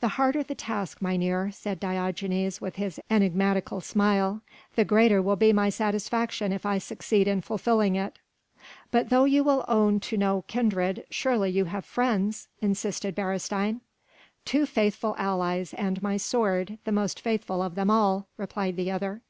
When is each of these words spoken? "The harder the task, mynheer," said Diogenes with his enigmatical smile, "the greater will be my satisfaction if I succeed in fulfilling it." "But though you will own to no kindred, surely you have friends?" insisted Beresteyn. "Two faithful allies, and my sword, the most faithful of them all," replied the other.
"The 0.00 0.08
harder 0.16 0.42
the 0.42 0.54
task, 0.54 1.02
mynheer," 1.02 1.50
said 1.52 1.78
Diogenes 1.78 2.62
with 2.62 2.76
his 2.76 2.98
enigmatical 3.10 3.82
smile, 3.82 4.40
"the 4.76 4.84
greater 4.86 5.20
will 5.20 5.36
be 5.36 5.52
my 5.52 5.68
satisfaction 5.68 6.54
if 6.54 6.64
I 6.64 6.78
succeed 6.78 7.28
in 7.28 7.42
fulfilling 7.42 7.94
it." 7.94 8.18
"But 8.90 9.10
though 9.10 9.26
you 9.26 9.44
will 9.44 9.66
own 9.68 10.00
to 10.08 10.16
no 10.16 10.40
kindred, 10.48 11.04
surely 11.10 11.50
you 11.50 11.66
have 11.66 11.84
friends?" 11.84 12.48
insisted 12.62 13.14
Beresteyn. 13.14 13.82
"Two 14.46 14.64
faithful 14.64 15.14
allies, 15.18 15.74
and 15.74 16.02
my 16.02 16.16
sword, 16.16 16.78
the 16.86 16.92
most 16.92 17.20
faithful 17.20 17.60
of 17.60 17.74
them 17.74 17.90
all," 17.90 18.28
replied 18.38 18.76
the 18.76 18.90
other. 18.90 19.20